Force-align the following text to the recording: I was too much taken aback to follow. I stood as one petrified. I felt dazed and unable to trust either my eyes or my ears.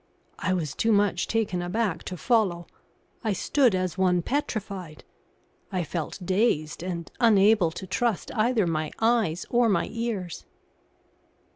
I 0.39 0.51
was 0.53 0.73
too 0.73 0.91
much 0.91 1.27
taken 1.27 1.61
aback 1.61 2.01
to 2.05 2.17
follow. 2.17 2.65
I 3.23 3.33
stood 3.33 3.75
as 3.75 3.99
one 3.99 4.23
petrified. 4.23 5.03
I 5.71 5.83
felt 5.83 6.17
dazed 6.25 6.81
and 6.81 7.11
unable 7.19 7.69
to 7.69 7.85
trust 7.85 8.31
either 8.33 8.65
my 8.65 8.89
eyes 8.99 9.45
or 9.51 9.69
my 9.69 9.87
ears. 9.91 10.47